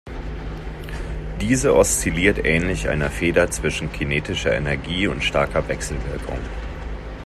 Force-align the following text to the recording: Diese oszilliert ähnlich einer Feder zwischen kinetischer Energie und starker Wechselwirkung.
Diese 1.41 1.75
oszilliert 1.75 2.43
ähnlich 2.43 2.89
einer 2.89 3.11
Feder 3.11 3.51
zwischen 3.51 3.91
kinetischer 3.93 4.51
Energie 4.51 5.05
und 5.05 5.23
starker 5.23 5.67
Wechselwirkung. 5.67 6.39